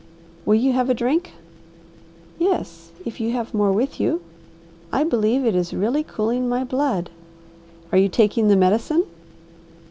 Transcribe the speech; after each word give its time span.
"Will 0.47 0.55
you 0.55 0.73
have 0.73 0.89
a 0.89 0.95
drink?" 0.95 1.33
"Yes, 2.39 2.89
if 3.05 3.19
you 3.19 3.33
have 3.33 3.53
more 3.53 3.71
with 3.71 3.99
you. 3.99 4.21
I 4.91 5.03
believe 5.03 5.45
it 5.45 5.55
is 5.55 5.75
really 5.75 6.01
cooling 6.03 6.49
my 6.49 6.63
blood." 6.63 7.11
"Are 7.91 7.99
you 7.99 8.09
taking 8.09 8.47
the 8.47 8.55
medicine?" 8.55 9.03